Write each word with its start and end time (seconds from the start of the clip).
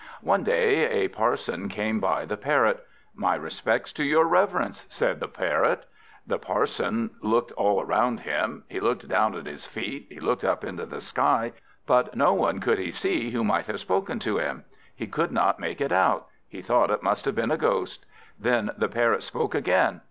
One 0.23 0.41
day 0.43 0.89
a 1.05 1.09
Parson 1.09 1.69
came 1.69 1.99
by 1.99 2.25
the 2.25 2.35
Parrot. 2.35 2.87
"My 3.13 3.35
respects 3.35 3.93
to 3.93 4.03
your 4.03 4.25
Reverence," 4.25 4.87
said 4.89 5.19
the 5.19 5.27
Parrot. 5.27 5.85
The 6.25 6.39
Parson 6.39 7.11
looked 7.21 7.51
all 7.51 7.83
round 7.85 8.21
him, 8.21 8.63
he 8.67 8.79
looked 8.79 9.07
down 9.07 9.35
at 9.35 9.45
his 9.45 9.67
feet, 9.67 10.07
he 10.09 10.19
looked 10.19 10.43
up 10.43 10.63
into 10.63 10.87
the 10.87 11.01
sky; 11.01 11.53
but 11.85 12.15
no 12.15 12.33
one 12.33 12.59
could 12.59 12.79
he 12.79 12.89
see 12.89 13.29
who 13.29 13.43
might 13.43 13.67
have 13.67 13.79
spoken 13.79 14.17
to 14.21 14.39
him. 14.39 14.65
He 14.95 15.05
could 15.05 15.31
not 15.31 15.59
make 15.59 15.79
it 15.79 15.91
out; 15.91 16.25
he 16.47 16.63
thought 16.63 16.89
it 16.89 17.03
must 17.03 17.25
have 17.25 17.35
been 17.35 17.51
a 17.51 17.55
ghost. 17.57 18.03
Then 18.39 18.71
the 18.75 18.89
Parrot 18.89 19.21
spoke 19.21 19.53
again. 19.53 19.99